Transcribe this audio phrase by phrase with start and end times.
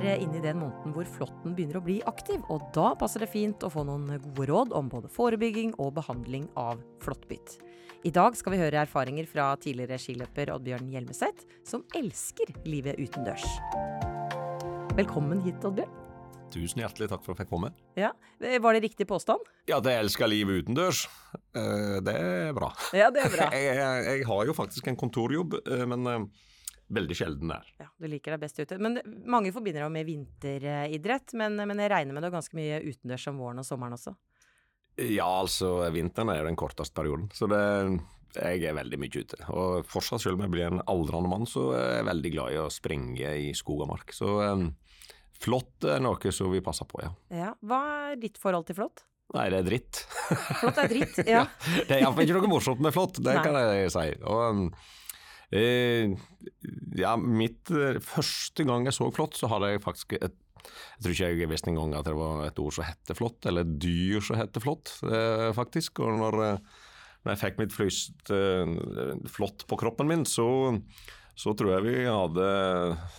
[0.00, 3.30] er inne i den måneden hvor flåtten begynner å bli aktiv, og da passer det
[3.32, 7.58] fint å få noen gode råd om både forebygging og behandling av flåttbitt.
[8.08, 13.44] I dag skal vi høre erfaringer fra tidligere skiløper Oddbjørn Hjelmeset, som elsker livet utendørs.
[14.96, 15.98] Velkommen hit, Oddbjørn.
[16.50, 17.68] Tusen hjertelig takk for at jeg fikk komme.
[17.98, 19.44] Ja, Var det riktig påstand?
[19.68, 21.04] Ja, at jeg elsker livet utendørs,
[21.54, 22.72] eh, det er bra.
[22.96, 23.50] Ja, det er bra.
[23.54, 26.48] Jeg, jeg, jeg har jo faktisk en kontorjobb, eh, men eh,
[26.90, 27.68] veldig sjelden der.
[27.80, 28.78] Ja, Du liker deg best ute.
[28.82, 28.98] Men
[29.30, 33.28] mange forbinder deg med vinteridrett, men, men jeg regner med det er ganske mye utendørs
[33.30, 34.14] om våren og sommeren også?
[35.00, 37.60] Ja, altså, vinteren er jo den korteste perioden, så det,
[38.36, 39.38] jeg er veldig mye ute.
[39.54, 42.58] Og fortsatt, selv om jeg blir en aldrende mann, så er jeg veldig glad i
[42.60, 44.12] å springe i skog og mark.
[44.14, 44.66] Så um,
[45.40, 47.14] flått er noe som vi passer på, ja.
[47.32, 47.54] ja.
[47.64, 49.06] Hva er ditt forhold til flått?
[49.30, 50.00] Nei, det er dritt.
[50.58, 51.44] Flått er dritt, ja.
[51.46, 53.44] ja det er iallfall ikke noe morsomt med flått, det Nei.
[53.46, 54.08] kan jeg si.
[54.26, 54.64] Og um,
[55.50, 56.12] Eh,
[56.94, 61.14] ja, mitt eh, Første gang jeg så flått, så hadde jeg faktisk et jeg tror
[61.14, 64.20] ikke jeg visste engang at det var et ord som hette flått, eller et dyr
[64.24, 66.02] som hette flått, eh, faktisk.
[66.04, 66.82] Og når, eh,
[67.24, 68.74] når jeg fikk mitt flyst eh,
[69.32, 70.76] flått på kroppen min, så,
[71.34, 72.46] så tror jeg vi hadde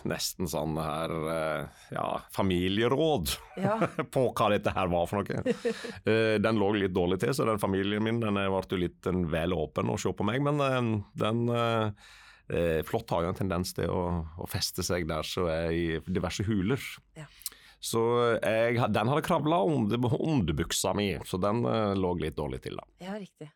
[0.09, 3.78] nesten sånn her eh, ja, familieråd ja.
[4.14, 5.44] på hva dette her var for noe.
[6.02, 9.92] Eh, den lå litt dårlig til, så den familien min den ble litt vel åpen
[9.92, 12.09] å se på meg, men den eh,
[12.84, 14.02] Flått har jo en tendens til å,
[14.44, 16.81] å feste seg der som er i diverse huler.
[17.16, 17.23] Ja.
[17.80, 18.02] Så
[18.42, 22.90] jeg, den hadde kravla under underbuksa mi, så den lå litt dårlig til, da.
[23.06, 23.48] Ja, riktig.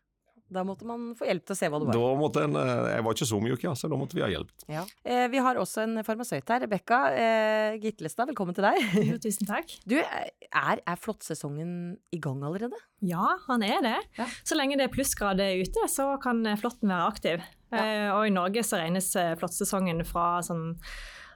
[0.52, 1.96] Da måtte man få hjelp til å se hva det var.
[1.98, 4.28] Da måtte en, eh, Jeg var ikke så mjuk, ja, så da måtte vi ha
[4.30, 4.50] hjelp.
[4.70, 4.84] Ja.
[5.04, 6.62] Eh, vi har også en farmasøyt her.
[6.62, 8.78] Rebekka eh, Gitlestad, velkommen til deg.
[9.10, 9.74] Jo, tusen takk.
[9.90, 12.78] Du, er, er flåttsesongen i gang allerede?
[13.02, 13.98] Ja, han er det.
[14.18, 14.26] Ja.
[14.46, 17.46] Så lenge det er plussgrader ute, så kan flåtten være aktiv.
[17.74, 17.82] Ja.
[17.82, 20.76] Eh, og i Norge så regnes eh, flåttsesongen fra sånn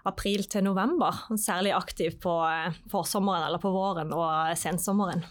[0.09, 1.25] april til november.
[1.41, 5.25] Særlig aktiv på eh, forsommeren eller på våren og sensommeren.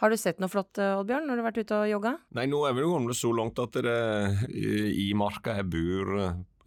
[0.00, 2.14] Har du sett noe flott, Oddbjørn, når du har vært ute og jogga?
[2.38, 3.98] Nei, nå er vi kommet så langt at det
[4.48, 6.14] i marka jeg bor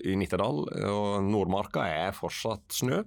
[0.05, 0.61] i Nittedal,
[0.91, 2.99] og Nordmarka er fortsatt snø.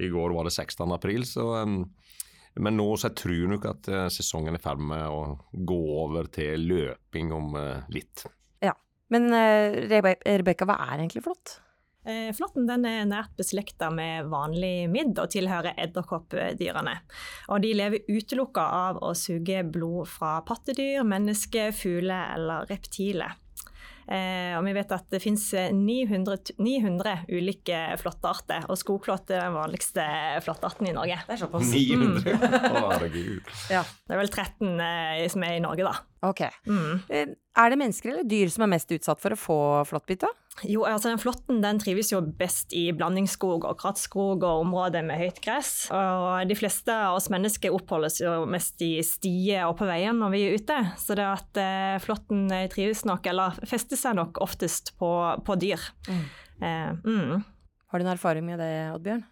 [0.00, 0.84] I går var det 16.
[0.92, 5.38] april, så men nå så jeg tror nok at sesongen er i ferd med å
[5.52, 7.56] gå over til løping om
[7.94, 8.26] litt.
[8.60, 8.74] Ja.
[9.14, 11.56] Men uh, Rebekka, hva er egentlig flått?
[12.04, 16.96] Eh, flåtten den er nært beslekta med vanlig midd og tilhører edderkoppdyrene.
[17.52, 23.36] Og de lever utelukka av å suge blod fra pattedyr, mennesker, fugler eller reptiler.
[24.10, 25.44] Eh, og vi vet at det finnes
[25.76, 30.06] 900, 900 ulike flåttearter, og skogflått er den vanligste
[30.42, 31.20] flåttearten i Norge.
[31.28, 31.70] Det er såpass.
[31.76, 32.34] 900?
[32.34, 32.88] Mm.
[32.90, 33.52] Herregud.
[33.76, 33.84] ja.
[33.84, 35.94] Det er vel 13 eh, som er i Norge, da.
[36.26, 36.42] Ok.
[36.66, 37.04] Mm.
[37.06, 39.60] Eh, er det mennesker eller dyr som er mest utsatt for å få
[39.92, 40.32] flåttbitt, da?
[40.68, 45.20] Jo, altså den Flåtten den trives jo best i blandingsskog og krattskog og områder med
[45.20, 45.72] høyt gress.
[45.94, 50.34] Og de fleste av oss mennesker oppholdes jo mest i stier og på veien når
[50.34, 50.78] vi er ute.
[51.00, 55.12] Så det at eh, flåtten trives nok, eller fester seg nok oftest på,
[55.46, 55.90] på dyr.
[56.08, 56.24] Mm.
[56.60, 57.36] Eh, mm.
[57.90, 59.24] Har du noen erfaring med det, Oddbjørn?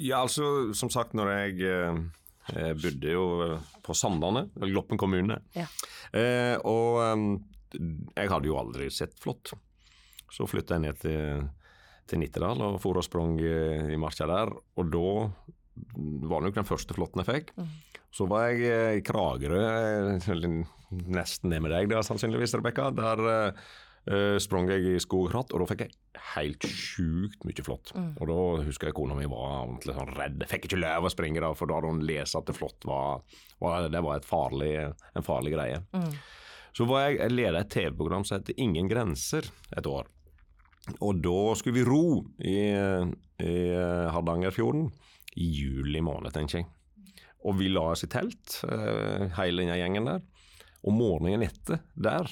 [0.00, 1.98] Ja, altså som sagt når jeg eh,
[2.48, 3.24] jeg bodde jo
[3.84, 5.36] på Sandane, Gloppen kommune.
[5.52, 5.66] Ja.
[6.16, 7.02] Eh, og
[8.16, 9.52] jeg hadde jo aldri sett flått.
[10.34, 11.46] Så flytta jeg ned til,
[12.08, 14.52] til Nittedal og for og sprang i marka der.
[14.78, 15.12] Og da
[16.28, 17.52] var det nok den første flåtten jeg fikk.
[17.58, 17.74] Mm.
[18.14, 19.60] Så var jeg eh, i Kragerø,
[21.12, 22.88] nesten ned med deg da, sannsynligvis, Rebekka.
[22.96, 27.92] Der uh, sprang jeg i skogkratt, og da fikk jeg helt sjukt mye flott.
[27.94, 28.10] Mm.
[28.16, 30.42] Og da husker jeg kona mi var ordentlig sånn redd.
[30.44, 32.88] Jeg fikk ikke lov å springe da, for da hadde hun lest at det flott
[32.88, 33.24] var,
[33.60, 35.82] var, det var farlig, en farlig greie.
[35.92, 36.12] Mm.
[36.76, 40.08] Så var jeg, jeg leda et TV-program som heter Ingen grenser et år.
[41.04, 42.58] Og da skulle vi ro i,
[43.44, 43.54] i
[44.14, 44.88] Hardangerfjorden
[45.38, 46.68] i juli måned, tenker jeg.
[47.46, 50.22] Og vi la oss i telt, eh, hele denne gjengen der.
[50.86, 52.30] Og morgenen etter der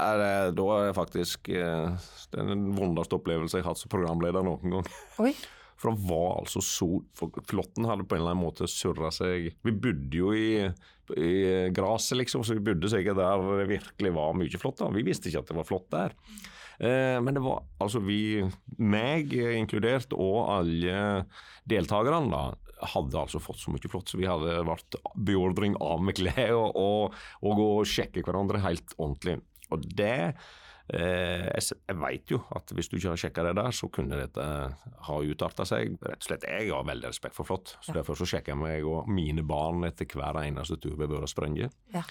[0.00, 4.78] er, da er det faktisk eh, den vondeste opplevelsen jeg har hatt som programleder noen
[4.78, 4.92] gang.
[5.20, 5.34] Oi.
[5.80, 6.86] For det var altså så
[7.48, 10.66] Flåtten hadde på en eller annen måte surra seg Vi bodde jo i,
[11.16, 11.30] i
[11.72, 14.82] gresset, liksom, så vi bodde sikkert der det virkelig var mye flått.
[14.82, 14.90] da.
[14.92, 16.12] Vi visste ikke at det var flått der.
[16.80, 18.40] Eh, men det var altså vi,
[18.80, 21.26] meg inkludert, og alle
[21.68, 24.96] deltakerne, da, hadde altså fått så mye flott, så vi hadde vært
[25.28, 29.36] beordring av med klær og, og, og gå og sjekke hverandre helt ordentlig.
[29.70, 30.14] Og det
[30.96, 34.48] eh, Jeg vet jo at hvis du ikke har sjekka det der, så kunne dette
[35.06, 35.98] ha utarta seg.
[36.00, 38.88] Rett og slett, Jeg har veldig respekt for flått, så derfor så sjekker jeg meg
[38.88, 41.70] og mine barn etter hver eneste tur vi bør sprenge.
[41.94, 42.06] Ja.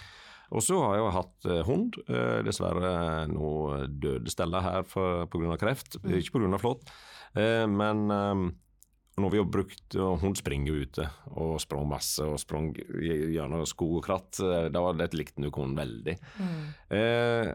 [0.49, 1.99] Og så har jeg jo hatt eh, hund.
[2.09, 3.51] Eh, dessverre nå
[4.01, 4.87] døde Stella her
[5.29, 5.59] pga.
[5.61, 6.17] kreft, mm.
[6.17, 6.61] ikke pga.
[6.61, 6.89] flått.
[7.37, 8.07] Eh, men
[9.19, 11.05] når vi har brukt, Hun springer jo ute
[11.35, 14.39] og sprang masse og sprang gjennom skog og kratt.
[14.71, 16.15] Da var det likte hun veldig.
[16.39, 16.61] Mm.
[16.95, 17.51] Eh,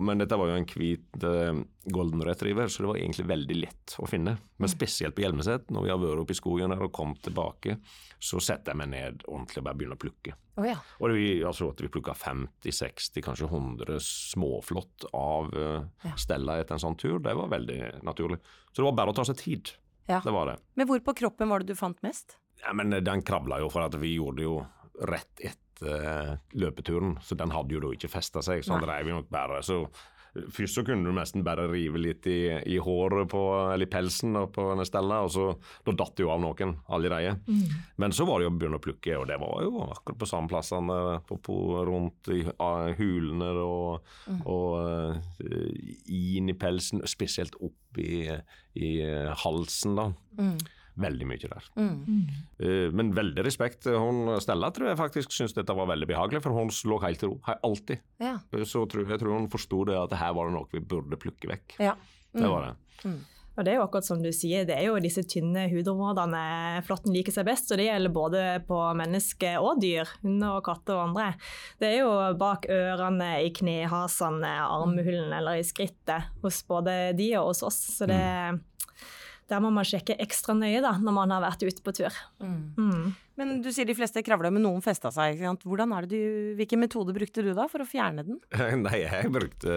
[0.00, 1.58] men dette var jo en hvit uh,
[1.92, 4.36] golden retriever, så det var egentlig veldig lett å finne.
[4.56, 4.72] Men mm.
[4.72, 7.76] spesielt på Hjelmeset, når vi har vært oppe i skogen og kommet tilbake,
[8.22, 10.34] så setter jeg meg ned ordentlig og bare begynner å plukke.
[10.60, 10.76] Oh, ja.
[11.00, 16.84] Og det, altså, at vi plukka 50-60, kanskje 100 småflått av uh, stella etter en
[16.84, 18.38] sånn tur, det var veldig naturlig.
[18.70, 19.74] Så det var bare å ta seg tid.
[20.10, 20.20] Ja.
[20.24, 20.60] Det var det.
[20.78, 22.38] Men hvor på kroppen var det du fant mest?
[22.62, 24.60] Ja, men Den kravla jo, for at vi gjorde det jo
[25.08, 28.64] rett etter uh, løpeturen, så den hadde jo da ikke festa seg.
[28.64, 29.62] Så han dreiv jo nok bare.
[29.66, 29.84] Så
[30.32, 34.38] Først så kunne du nesten bare rive litt i, i håret på, eller i pelsen
[34.54, 35.44] på Stella, og så
[35.84, 37.34] da datt det jo av noen allerede.
[37.44, 37.74] Mm.
[38.00, 40.30] Men så var det jo å begynne å plukke, og det var jo akkurat på
[40.30, 40.98] samme plassene
[41.28, 42.40] på, på, rundt i
[42.96, 44.40] hulene og, mm.
[44.48, 48.24] og uh, inn i pelsen, spesielt opp i,
[48.72, 48.94] i
[49.44, 50.12] halsen, da.
[50.40, 50.56] Mm
[51.00, 51.68] veldig mye der.
[51.78, 52.22] Mm.
[52.60, 53.88] Uh, men veldig respekt.
[53.88, 57.34] Hun Stella tror jeg faktisk syntes dette var veldig behagelig, for hun lå helt til
[57.34, 57.40] ro.
[57.54, 58.04] Alltid.
[58.22, 58.38] Ja.
[58.52, 61.20] Uh, så tror, jeg tror hun forsto det at her var det noe vi burde
[61.20, 61.78] plukke vekk.
[61.82, 61.96] Ja.
[62.32, 62.40] Mm.
[62.42, 62.74] Det var det.
[63.08, 63.20] Mm.
[63.52, 67.12] Og det er jo akkurat som du sier, det er jo disse tynne hudområdene flåtten
[67.12, 67.68] liker seg best.
[67.72, 71.26] Og det gjelder både på mennesker og dyr, hunder og katter og andre.
[71.80, 77.50] Det er jo bak ørene, i knehasene, armhulen eller i skrittet hos både de og
[77.50, 77.80] hos oss.
[77.98, 78.62] Så det, mm.
[79.50, 82.14] Der må man sjekke ekstra nøye da, når man har vært ute på tur.
[82.40, 82.60] Mm.
[82.78, 83.06] Mm.
[83.40, 85.40] Men du sier de fleste kravla, men noen festa seg.
[85.64, 88.40] Hvordan er det du, Hvilken metode brukte du da for å fjerne den?
[88.84, 89.76] Nei, jeg brukte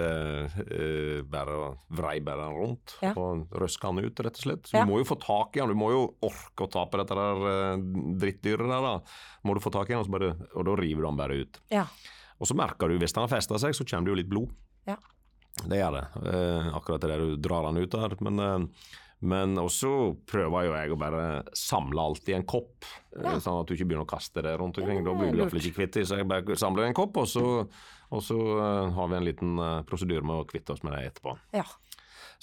[0.51, 3.13] uh, bare å vrei bare den rundt ja.
[3.15, 4.67] og røske den ut, rett og slett.
[4.67, 4.83] Så ja.
[4.83, 7.17] Du må jo få tak i den, du må jo orke å ta på dette
[7.21, 7.87] der uh,
[8.25, 8.89] drittdyret der.
[8.89, 9.23] da.
[9.47, 11.61] Må du få tak i den, og, bare, og da river du den bare ut.
[11.71, 11.87] Ja.
[12.35, 14.51] Og så merker du, hvis den har festa seg, så kommer det jo litt blod.
[14.85, 14.99] Ja.
[15.63, 16.05] Det gjør det.
[16.19, 18.19] Uh, akkurat det der du drar den ut der.
[18.27, 18.45] Men
[19.23, 19.89] men også
[20.27, 21.25] prøver jo jeg å bare
[21.55, 22.85] samle alt i en kopp,
[23.15, 23.37] eh, ja.
[23.41, 25.03] sånn at du ikke begynner å kaste det rundt omkring.
[25.05, 26.05] Da blir du iallfall ikke kvitt det.
[26.09, 27.45] Så jeg bare samler i en kopp, og så,
[28.11, 31.05] og så uh, har vi en liten uh, prosedyre med å kvitte oss med det
[31.09, 31.37] etterpå.
[31.55, 31.65] Ja.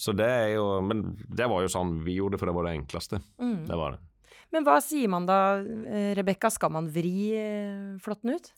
[0.00, 2.66] Så det er jo Men det var jo sånn vi gjorde det, for det var
[2.66, 3.20] det enkleste.
[3.36, 3.66] Mm.
[3.68, 4.30] Det var det.
[4.52, 5.38] Men hva sier man da,
[6.16, 6.50] Rebekka?
[6.52, 7.32] Skal man vri
[8.04, 8.50] flåtten ut?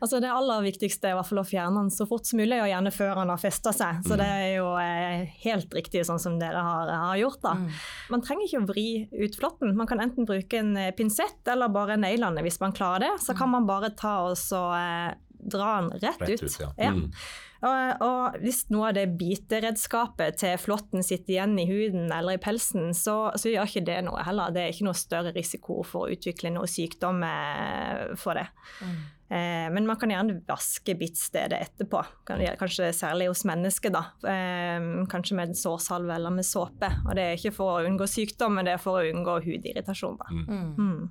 [0.00, 2.56] Altså Det aller viktigste er i hvert fall å fjerne den så fort som mulig,
[2.56, 4.00] og gjerne før den har festa seg.
[4.06, 7.40] Så det er jo eh, helt riktig sånn som dere har, har gjort.
[7.44, 7.56] da.
[7.60, 7.66] Mm.
[8.14, 9.74] Man trenger ikke å vri ut flåtten.
[9.76, 13.12] Man kan enten bruke en eh, pinsett eller bare neglene hvis man klarer det.
[13.26, 15.10] Så kan man bare ta og så eh,
[15.42, 16.42] dra den rett, rett ut.
[16.42, 16.72] ut ja.
[16.76, 16.92] Ja.
[16.96, 17.08] Mm.
[17.60, 22.40] Og, og, hvis noe av det biteredskapet til flåtten sitter igjen i huden eller i
[22.40, 24.54] pelsen, så, så, gjør ikke det noe heller.
[24.54, 28.46] Det er ikke noe større risiko for å utvikle noe sykdom eh, for det.
[28.80, 28.96] Mm.
[29.30, 32.00] Eh, men man kan gjerne vaske bittstedet etterpå,
[32.30, 33.92] kanskje særlig hos mennesker.
[33.92, 34.06] da.
[34.24, 34.80] Eh,
[35.12, 36.88] kanskje med en sårsalve eller med såpe.
[37.04, 40.16] Og det er ikke for å unngå sykdom, men det er for å unngå hudirritasjon.
[40.16, 40.32] da.
[40.32, 40.76] Mm.
[40.80, 41.10] Mm.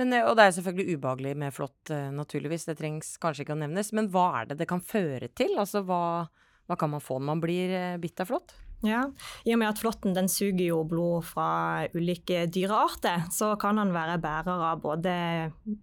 [0.00, 2.66] Men, eh, og det er selvfølgelig ubehagelig med flått, eh, naturligvis.
[2.70, 3.92] Det trengs kanskje ikke å nevnes.
[3.94, 5.56] Men hva er det det kan føre til?
[5.60, 6.26] Altså hva,
[6.68, 8.56] hva kan man få når man blir eh, bitt av flått?
[8.84, 9.06] Ja,
[9.48, 13.94] I og med at flåtten den suger jo blod fra ulike dyrearter, så kan den
[13.94, 15.14] være bærer av både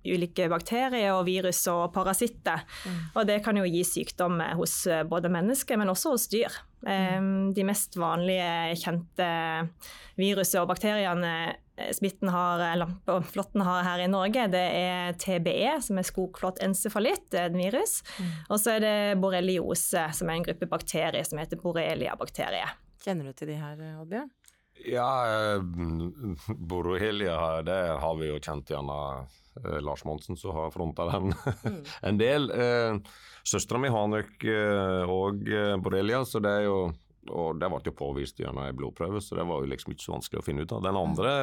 [0.06, 2.62] ulike bakterier og virus og parasitter.
[2.86, 3.00] Mm.
[3.16, 6.60] Og det kan jo gi sykdom hos både mennesker, men også hos dyr.
[6.86, 7.56] Mm.
[7.58, 9.32] De mest vanlige kjente
[10.22, 11.34] viruset og bakteriene
[11.96, 17.56] smitten har, eller flåtten har her i Norge, det er TBE, som er skogflåttencefalitt, et
[17.56, 18.00] virus.
[18.18, 18.32] Mm.
[18.50, 22.70] Og så er det borreliose, som er en gruppe bakterier som heter borrelia-bakterie.
[23.02, 24.32] Kjenner du til de her, Oddbjørn?
[24.88, 25.62] Ja, eh,
[26.72, 29.28] borrelia, det har vi jo kjent gjennom
[29.62, 31.80] eh, Lars Monsen, som har fronta den mm.
[32.10, 32.50] en del.
[33.44, 34.46] Søstera mi har nok
[35.10, 35.48] òg
[35.82, 36.82] borrelia, så det er jo
[37.30, 40.16] og det ble jo påvist gjennom ei blodprøve, så det var jo liksom ikke så
[40.16, 40.82] vanskelig å finne ut av.
[40.88, 41.36] Den andre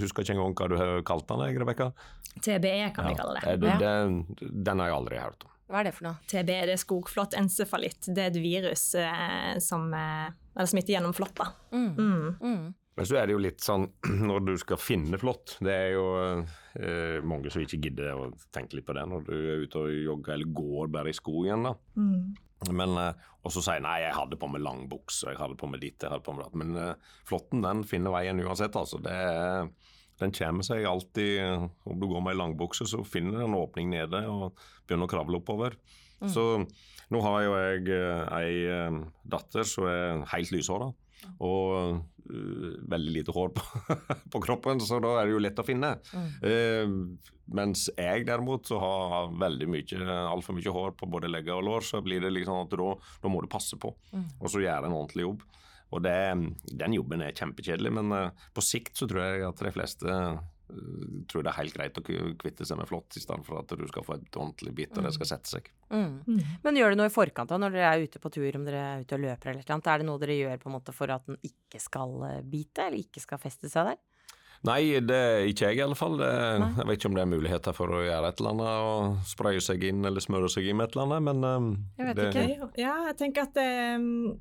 [0.00, 1.92] husker ikke engang hva du kalte den, Rebekka?
[2.40, 3.70] TBE kan vi kalle det.
[3.80, 3.94] det,
[4.40, 5.54] den har jeg aldri hørt om.
[5.70, 6.18] Hva er det for noe?
[6.26, 8.10] TBE det er skogflåttencefalitt.
[8.10, 11.46] Det er et virus eh, som eh, smitter gjennom flåtta.
[11.70, 11.90] Mm.
[11.94, 12.28] Mm.
[12.42, 12.68] Mm.
[12.98, 13.86] Men så er det jo litt sånn
[14.28, 16.06] når du skal finne flått Det er jo
[16.42, 19.94] eh, mange som ikke gidder å tenke litt på det når du er ute og
[19.94, 21.68] jogger eller går bare i skogen.
[21.70, 21.76] da.
[21.94, 22.34] Mm.
[22.68, 25.70] Men, eh, og så sier jeg nei, jeg hadde på meg langbukse, jeg hadde på
[25.70, 26.58] meg ditt, jeg hadde på meg datt.
[26.60, 29.00] Men uh, flåtten den finner veien uansett, altså.
[29.04, 29.16] Det
[30.20, 31.38] den kommer seg alltid
[31.88, 35.12] Om du går med ei langbukse, så finner den en åpning nede og begynner å
[35.14, 35.78] kravle oppover.
[36.20, 36.28] Mm.
[36.28, 36.44] Så
[37.08, 38.02] nå har jo jeg
[38.36, 38.90] ei
[39.24, 40.90] datter som er helt lyshåra
[41.38, 42.00] og
[42.30, 43.64] uh, veldig lite hår på,
[44.32, 45.94] på, kroppen, så da er det jo lett å finne.
[46.14, 46.30] Mm.
[46.44, 51.66] Uh, mens jeg derimot så har veldig mye, altfor mye hår på både legger og
[51.66, 52.92] lår, så blir det liksom at da,
[53.24, 54.28] da må du passe på, mm.
[54.38, 55.44] og så gjøre en ordentlig jobb.
[55.90, 56.14] Og det,
[56.78, 60.22] den jobben er kjempekjedelig, men uh, på sikt så tror jeg at de fleste
[61.30, 63.86] tror det er helt greit å kvitte seg med flått, i stedet for at du
[63.90, 65.70] skal få et ordentlig bit og det skal sette seg.
[65.90, 66.20] Mm.
[66.26, 66.40] Mm.
[66.64, 68.84] Men gjør det noe i forkant da, når dere er ute på tur, om dere
[68.84, 69.80] er ute og løper eller noe?
[69.94, 72.16] Er det noe dere gjør på en måte for at den ikke skal
[72.50, 74.00] bite, eller ikke skal feste seg der?
[74.68, 76.18] Nei, det er ikke jeg i alle fall.
[76.20, 79.30] Det, jeg vet ikke om det er muligheter for å gjøre et eller annet og
[79.30, 82.20] spraye seg inn eller smøre seg inn med et eller annet, men um, Jeg vet
[82.20, 82.66] det, ikke.
[82.82, 83.56] Ja, jeg tenker at
[83.96, 84.34] um,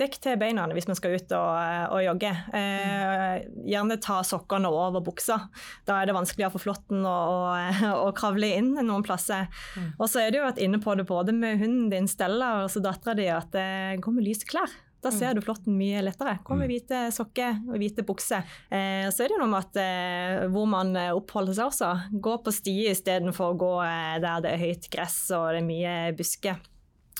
[0.00, 1.60] dekk til beina hvis man skal ut og,
[1.94, 2.32] og jogge.
[2.50, 5.38] Uh, gjerne ta sokkene over buksa.
[5.86, 9.46] Da er det vanskeligere for flåtten å, å, å, kravle inn noen plasser.
[9.78, 9.92] Mm.
[10.00, 12.74] Og så er det jo vært inne på det både med hunden din Stella og
[12.82, 14.74] dattera di at det går med lyse klær.
[15.04, 15.38] Da ser mm.
[15.38, 16.38] du flåtten mye lettere.
[16.46, 16.72] Kom med mm.
[16.72, 18.42] hvite sokker og hvite bukser.
[18.66, 21.92] Eh, så er det noe med at eh, hvor man eh, oppholder seg også.
[22.18, 25.68] Gå på stier istedenfor å gå eh, der det er høyt gress og det er
[25.68, 26.58] mye busker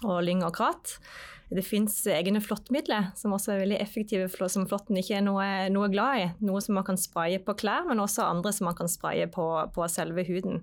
[0.07, 0.99] og lyng og krat.
[1.49, 5.89] Det fins egne flåttmidler som også er veldig effektive, som flåtten ikke er noe, noe,
[5.93, 6.27] glad i.
[6.45, 9.47] Noe som man kan spraye på klær, men også andre som man kan spraye på,
[9.73, 10.61] på selve huden.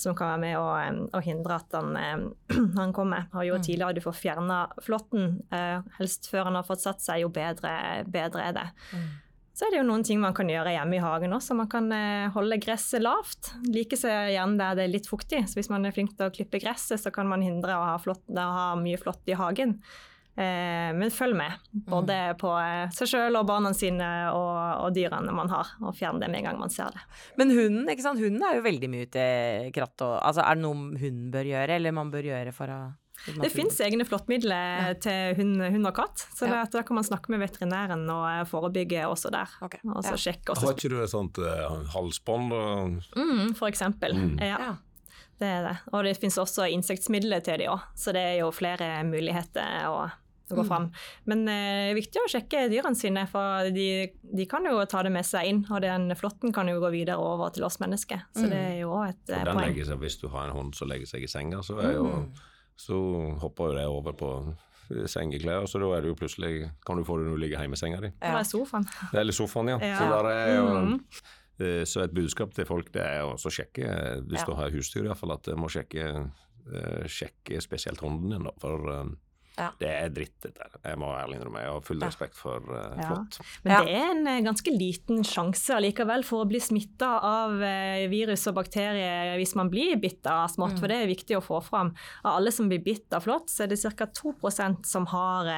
[0.00, 0.68] Som kan være med å,
[1.12, 1.92] å hindre at han,
[2.80, 3.28] han, kommer.
[3.36, 3.66] Og jo mm.
[3.68, 7.74] tidligere du får fjerna flåtten, eh, helst før han har fått satt seg, jo bedre,
[8.08, 8.70] bedre er det.
[8.96, 9.10] Mm.
[9.52, 11.54] Så er det jo noen ting man kan gjøre hjemme i hagen også.
[11.58, 13.52] Man kan eh, holde gresset lavt.
[13.68, 15.42] Like så gjerne der det er litt fuktig.
[15.44, 17.98] Så hvis man er flink til å klippe gresset, så kan man hindre å ha,
[18.00, 19.76] flott, å ha mye flått i hagen.
[20.32, 22.38] Eh, men følg med, både mm.
[22.40, 24.54] på eh, seg sjøl og barna sine og,
[24.86, 27.04] og, dyrene man har, og fjern det med en gang man ser det.
[27.36, 28.22] Men hunden ikke sant?
[28.22, 29.26] Hunden er jo veldig mye ute
[29.68, 29.96] i kratt.
[30.00, 32.80] Og, altså, er det noe hunden bør gjøre, eller man bør gjøre for å
[33.22, 34.94] det finnes egne flåttmidler ja.
[34.98, 36.62] til hund, hund, og katt, så ja.
[36.66, 39.52] da kan man snakke med veterinæren og eh, forebygge også der.
[39.62, 39.78] Okay.
[39.86, 40.22] Og så ja.
[40.24, 40.66] sjekke også.
[40.66, 42.56] Har ikke du et sånt uh, halsbånd?
[43.14, 44.16] Mm, for eksempel.
[44.16, 44.34] Mm.
[44.42, 44.72] Ja.
[45.38, 45.76] Det er det.
[45.92, 50.02] Og det finnes også insektmidler til de òg, så det er jo flere muligheter å
[50.52, 50.70] å gå mm.
[50.70, 50.88] fram.
[51.30, 53.88] Men eh, det er viktig å sjekke dyrene sine, for de,
[54.22, 55.62] de, kan jo ta det med seg inn.
[55.68, 58.26] Og den flåtten kan jo gå videre over til oss mennesker.
[58.36, 59.78] Så det er jo òg et den poeng.
[59.82, 62.28] Seg, hvis du har en hund som legger seg i senga, så, jo, mm.
[62.80, 63.00] så
[63.42, 64.32] hopper jo det over på
[65.08, 67.78] sengeklær, så da er det jo plutselig kan du få det når du ligger hjemme
[67.78, 68.10] i senga di.
[68.12, 68.32] Ja.
[68.32, 68.88] Eller sofaen.
[69.12, 69.78] Eller sofaen, ja.
[69.80, 70.00] ja.
[70.00, 70.98] Så der er jo mm.
[71.86, 73.86] Så et budskap til folk det er å sjekke,
[74.26, 74.46] hvis ja.
[74.48, 76.08] du har husdyr iallfall, at du må sjekke,
[77.06, 78.48] sjekke spesielt hunden din.
[78.48, 78.88] Da, for
[79.58, 79.68] ja.
[79.76, 80.64] Det er dritt, dette.
[80.80, 81.60] Jeg må ærlig innrømme.
[81.60, 83.08] Jeg har full respekt for uh, ja.
[83.10, 83.36] flått.
[83.66, 88.04] Men det er en uh, ganske liten sjanse allikevel for å bli smitta av uh,
[88.12, 90.80] virus og bakterier hvis man blir bitt av smått, mm.
[90.80, 91.92] for det er viktig å få fram.
[92.24, 94.08] Av alle som blir bitt av flått, så er det ca.
[94.08, 94.32] 2
[94.88, 95.48] som har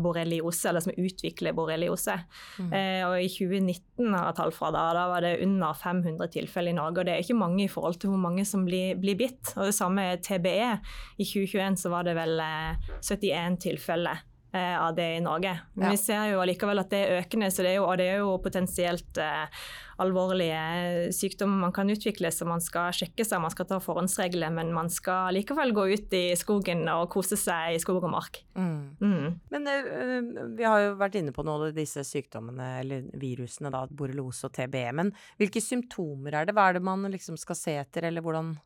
[0.00, 2.14] borreliose, eller som utvikler borreliose.
[2.58, 2.72] Mm.
[3.08, 6.76] og i 2019 har jeg tall fra da, da var det under 500 tilfeller i
[6.76, 7.02] Norge.
[7.02, 9.52] Og det er ikke mange i forhold til hvor mange som blir, blir bitt.
[9.56, 10.70] Og det samme TBE.
[11.18, 12.40] I 2021 så var det vel
[13.02, 14.16] 71 én tilfelle
[14.54, 15.58] eh, av det i Norge.
[15.74, 15.94] Men ja.
[15.94, 18.22] vi ser jo allikevel at det er økende, så det er jo, og det er
[18.22, 19.64] jo potensielt eh,
[20.02, 24.72] alvorlige sykdommer man kan utvikle, så man skal sjekke seg, man skal ta forhåndsregler, men
[24.74, 28.42] man skal likevel gå ut i skogen og kose seg i skog og mark.
[28.58, 28.76] Mm.
[28.98, 29.38] Mm.
[29.54, 33.84] Men uh, vi har jo vært inne på noen av disse sykdommene, eller virusene, da,
[33.90, 34.88] borreliose og TBE.
[34.98, 36.56] Men hvilke symptomer er det?
[36.56, 38.56] Hva er det man liksom skal se etter, eller hvordan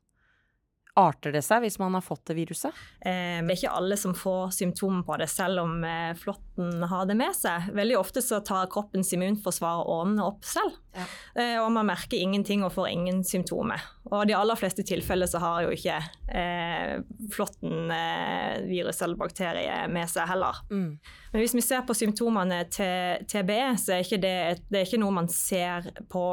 [0.99, 2.75] Arter det seg hvis man har fått det viruset?
[3.01, 7.07] Eh, det er ikke alle som får symptomer på det, selv om eh, flåtten har
[7.07, 7.71] det med seg.
[7.77, 10.75] Veldig ofte så tar kroppens immunforsvar årene opp selv.
[10.99, 11.07] Ja.
[11.43, 13.83] Eh, og man merker ingenting og får ingen symptomer.
[14.09, 15.99] Og i de aller fleste tilfeller så har jo ikke
[16.33, 16.99] eh,
[17.35, 20.63] flåtten eh, virus eller bakterie med seg heller.
[20.73, 20.99] Mm.
[21.33, 24.37] Men hvis vi ser på symptomene til TBE, så er ikke det,
[24.71, 26.25] det er ikke noe man ser på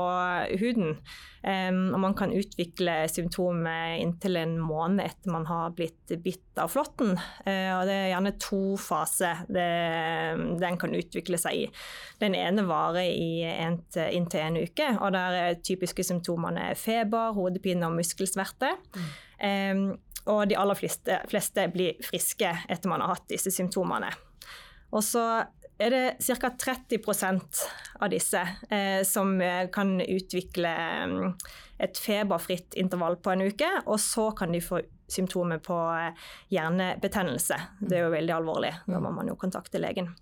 [0.62, 0.95] huden.
[1.46, 7.12] Og man kan utvikle symptomer inntil en måned etter man har blitt bitt av flåtten.
[7.46, 9.68] Uh, og det er gjerne to faser det,
[10.62, 11.68] den kan utvikle seg i.
[12.24, 17.36] Den ene varer i en til, inntil en uke, og der er typiske symptomene feber,
[17.38, 18.74] hodepine og muskelsverte.
[18.96, 19.08] Mm.
[19.46, 19.88] Um,
[20.34, 24.10] og de aller fleste, fleste blir friske etter man har hatt disse symptomene.
[24.96, 25.22] Og så
[25.77, 26.03] er det
[26.39, 26.50] ca.
[26.50, 27.63] 30%
[28.00, 30.74] av disse eh, som eh, kan utvikle
[31.12, 31.34] mm,
[31.77, 37.60] et feberfritt intervall på en uke, og så kan de få symptomer på eh, hjernebetennelse.
[37.79, 38.74] Det er jo veldig alvorlig.
[38.88, 40.13] Da må man jo kontakte legen.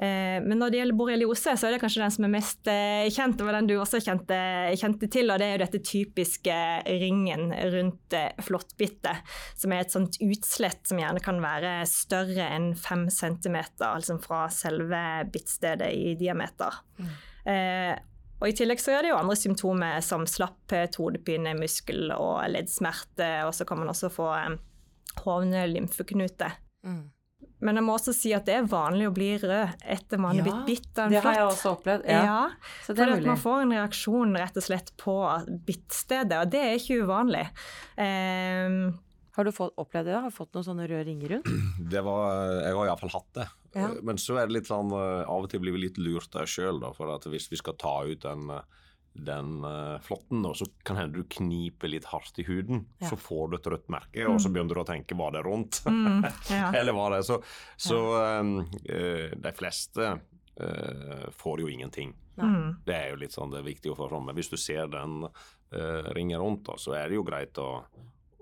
[0.00, 3.08] Eh, men når det gjelder borreliose, så er det kanskje den som er mest eh,
[3.12, 4.38] kjent, og den du også kjente,
[4.80, 5.28] kjente til.
[5.28, 6.56] Og det er jo dette typiske
[6.88, 12.72] ringen rundt eh, flåttbittet, som er et sånt utslett som gjerne kan være større enn
[12.80, 15.02] fem centimeter, altså fra selve
[15.34, 16.80] bittstedet i diameter.
[17.00, 17.12] Mm.
[18.40, 23.28] Og I tillegg så er det jo andre symptomer som slapphet, hodepine, muskel- og leddsmerte.
[23.48, 24.28] Og så kan man også få
[25.24, 26.56] hovne lymfeknuter.
[26.86, 27.08] Mm.
[27.60, 30.40] Men jeg må også si at det er vanlig å bli rød etter man har
[30.40, 32.06] Ja, blitt bitt av en Det har jeg også opplevd.
[32.08, 32.22] Ja.
[32.24, 33.28] Ja, Så det er for at mulig.
[33.30, 35.14] man får en reaksjon rett og slett på
[35.68, 37.46] bittstedet, og det er ikke uvanlig.
[38.00, 38.98] Um,
[39.36, 40.14] Har du fått, opplevd det?
[40.18, 41.50] Har du fått noen sånne røde ringer rundt?
[41.92, 42.24] Det var,
[42.64, 43.46] jeg har iallfall hatt det.
[43.78, 43.88] Ja.
[44.02, 46.42] Men så er det litt sånn eh, Av og til blir vi litt lurt av
[46.48, 48.64] oss sjøl, for at hvis vi skal ta ut den, eh,
[49.12, 52.84] den eh, flåtten, og så kan hende du kniper litt hardt i huden.
[52.98, 53.10] Ja.
[53.10, 55.82] Så får du et rødt merke, og så begynner du å tenke var det rundt?
[55.86, 56.70] mm, ja.
[56.76, 57.40] Eller var det så
[57.76, 62.14] Så eh, de fleste eh, får jo ingenting.
[62.40, 62.76] Mm.
[62.86, 64.30] Det er jo litt sånn det er viktig å få fram.
[64.30, 67.72] Men hvis du ser den eh, ringen rundt, da, så er det jo greit å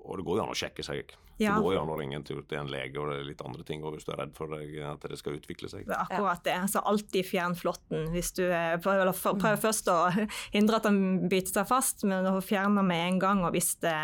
[0.08, 1.10] Og det går jo an å sjekke seg.
[1.38, 1.54] Ja.
[1.54, 3.42] Det går jo an å ringe en tur til en lege og det er litt
[3.46, 5.86] andre ting og hvis du er redd for deg, at det skal utvikle seg.
[5.86, 6.56] Det er akkurat det.
[6.72, 9.98] Så alltid fjern flåtten du eh, prøv først å
[10.56, 13.44] hindre at den biter seg fast, men å fjerne den med en gang.
[13.46, 13.94] og hvis det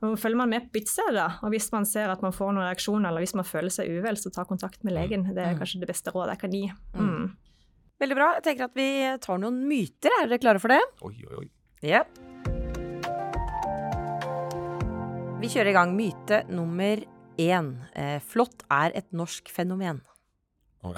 [0.00, 1.26] følger man med på byttestedet, da.
[1.42, 4.16] og hvis man ser at man får noen reaksjoner eller hvis man føler seg uvel,
[4.16, 5.26] så ta kontakt med legen.
[5.34, 5.58] Det er Mm.
[5.60, 6.72] kanskje det beste rådet jeg kan gi.
[6.94, 7.36] Mm.
[7.98, 8.28] Veldig bra.
[8.38, 8.88] Jeg tenker at vi
[9.18, 10.12] tar noen myter.
[10.22, 10.78] Er dere klare for det?
[11.02, 11.48] Oi, oi, oi.
[11.82, 12.04] Ja.
[15.38, 16.98] Vi kjører i gang myte nummer
[17.38, 17.68] én.
[17.94, 20.00] Eh, flått er et norsk fenomen.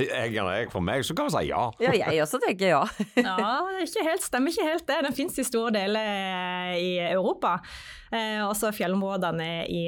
[0.00, 1.64] jeg, jeg, for meg så kan vi si ja.
[1.80, 2.82] Ja, jeg også tenker ja.
[3.20, 4.98] Ja, ikke helt, stemmer ikke helt det.
[5.08, 7.56] Den finnes i store deler i Europa.
[8.12, 9.80] Eh, også fjellområdene i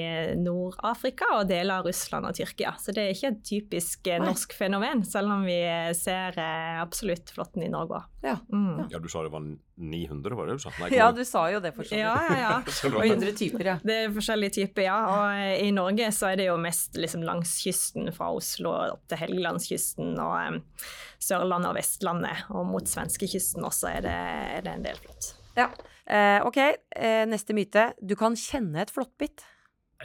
[0.42, 2.72] Nord-Afrika og deler av Russland og Tyrkia.
[2.82, 4.28] Så det er ikke et typisk eh, Nei.
[4.32, 8.08] norsk fenomen, selv om vi eh, ser eh, absolutt flåtten i Norge òg.
[8.26, 8.34] Ja.
[8.50, 8.88] Mm.
[8.90, 9.44] Ja, Du sa det var
[9.78, 10.72] 900, var det du sa?
[10.80, 12.02] Nei, ja, du sa jo det for så vidt.
[12.02, 12.54] Ja, ja, ja.
[12.90, 13.76] Og var- 100 typer, ja.
[13.86, 14.96] Det er forskjellige typer, ja.
[15.12, 19.04] Og eh, i Norge så er det jo mest liksom langs kysten, fra Oslo opp
[19.10, 20.88] til Helgelandskysten og eh,
[21.22, 22.42] Sørlandet og Vestlandet.
[22.50, 24.16] Og mot svenskekysten også er det,
[24.58, 25.32] er det en del flott.
[25.58, 25.70] ja.
[26.08, 26.56] Eh, ok,
[26.96, 27.90] eh, neste myte.
[28.00, 29.42] Du kan kjenne et flåttbitt.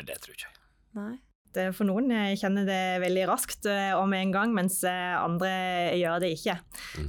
[0.03, 0.59] Det tror ikke jeg.
[0.97, 1.13] Nei.
[1.53, 5.13] Det- For noen eh, kjenner det veldig raskt eh, og med en gang, mens eh,
[5.21, 5.51] andre
[5.99, 6.55] gjør det ikke.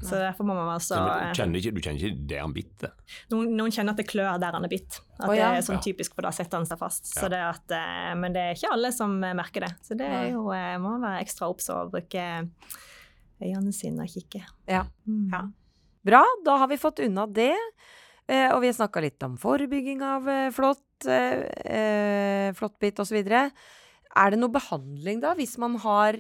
[0.05, 2.53] Så derfor må man være så eh, du, kjenner ikke, du kjenner ikke det han
[2.53, 2.85] bitt?
[3.33, 5.01] noen, noen kjenner at det klør der han er bitt.
[5.17, 5.49] At oh, ja.
[5.55, 5.85] det er sånn Ja.
[5.89, 7.09] typisk, for da setter han seg fast.
[7.15, 7.23] Ja.
[7.23, 9.73] Så det at, eh, men det er ikke alle som eh, merker det.
[9.89, 12.29] Så det er jo, eh, må være ekstra obs og bruke
[13.41, 14.45] øynene sine og kikke.
[14.69, 14.85] Ja.
[15.09, 15.29] Mm.
[15.33, 15.43] Ja.
[16.05, 17.55] Bra, da har vi fått unna det.
[18.31, 23.19] Eh, og vi har snakka litt om forebygging av eh, flått, eh, eh, flåttbitt osv.
[23.25, 26.11] Er det noe behandling da, hvis man har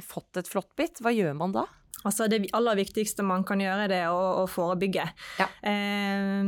[0.00, 1.02] fått et flåttbitt?
[1.04, 1.64] Hva gjør man da?
[2.06, 5.04] Altså det aller viktigste man kan gjøre, det er å, å forebygge.
[5.40, 5.48] Ja.
[5.68, 6.44] Eh,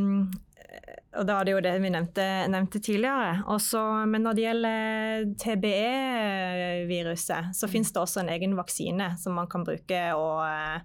[1.12, 3.42] og da er det jo det vi nevnte, nevnte tidligere.
[3.52, 9.48] Også, men når det gjelder TBE-viruset, så finnes det også en egen vaksine som man
[9.52, 10.80] kan bruke og eh,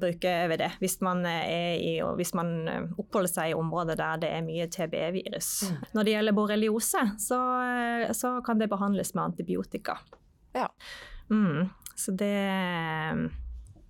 [0.00, 0.70] bruke ved det.
[0.82, 4.68] Hvis man, er i, hvis man eh, oppholder seg i områder der det er mye
[4.70, 5.50] TBE-virus.
[5.70, 5.80] Mm.
[5.96, 9.98] Når det gjelder borreliose, så, eh, så kan det behandles med antibiotika.
[10.54, 10.68] Ja.
[11.30, 12.34] Mm, så det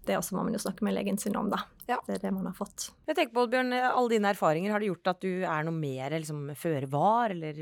[0.04, 1.62] det også må man jo snakke med legen sin om, da.
[1.90, 1.98] Ja.
[2.06, 2.88] Det er det man har fått.
[3.08, 6.14] Jeg tenker på, Bjørn, alle dine erfaringer, har det gjort at du er noe mer
[6.16, 7.58] liksom, føre var, eller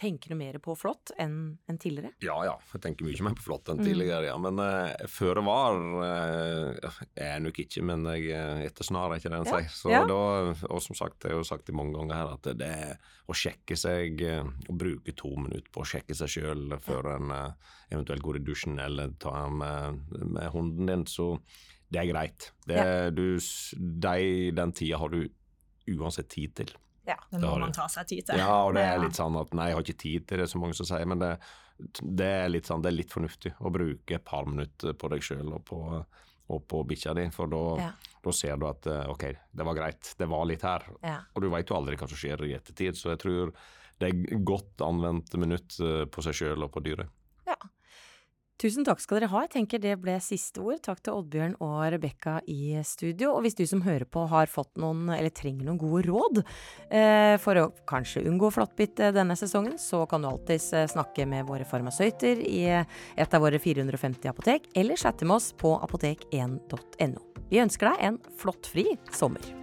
[0.00, 1.36] tenker noe mer på flått enn
[1.70, 2.12] en tidligere?
[2.24, 3.86] Ja ja, jeg tenker mye mer på flått enn Mm.
[3.86, 4.36] tidligere, ja.
[4.42, 9.32] Men uh, føre var uh, er jeg nok ikke, men jeg uh, ettersnar, er ikke
[9.32, 9.72] det en Ja, sier.
[9.72, 10.02] Så ja.
[10.08, 10.20] da,
[10.68, 12.98] og som sagt, jeg har jo sagt det mange ganger her, at det er
[13.30, 17.30] å sjekke seg, eh, å bruke to minutter på å sjekke seg sjøl før en
[17.30, 20.00] eh, eventuelt går i dusjen eller tar med,
[20.34, 21.36] med hunden din, så
[21.90, 22.50] det er greit.
[22.70, 22.82] Det,
[23.16, 23.24] du,
[24.06, 25.24] de, den tida har du
[25.90, 26.70] uansett tid til.
[27.08, 28.38] Ja, Det må man ta seg tid til.
[28.38, 30.60] Ja, og det er litt sånn at nei, jeg har ikke tid til det, så
[30.62, 31.30] mange som sier, men det,
[32.04, 35.24] det er litt sånn, det er litt fornuftig å bruke et par minutter på deg
[35.26, 35.80] sjøl og på,
[36.50, 37.90] og på bikkja di, for da, Ja.
[38.22, 40.86] da ser du at eh, ok, det var greit, det var litt her.
[41.02, 41.18] Ja.
[41.34, 43.52] Og du veit jo aldri hva som skjer i ettertid, så jeg tror
[44.00, 47.10] det er godt anvendt minutt eh, på seg sjøl og på dyret.
[48.60, 49.40] Tusen takk skal dere ha.
[49.46, 50.82] Jeg tenker det ble siste ord.
[50.84, 53.30] Takk til Oddbjørn og Rebekka i studio.
[53.32, 57.36] Og hvis du som hører på har fått noen, eller trenger noen gode råd eh,
[57.40, 61.48] for å kanskje unngå flåttbitt eh, denne sesongen, så kan du alltids eh, snakke med
[61.48, 67.24] våre farmasøyter i eh, et av våre 450 apotek, eller chatte med oss på apotek1.no.
[67.50, 69.56] Vi ønsker deg en flåttfri sommer.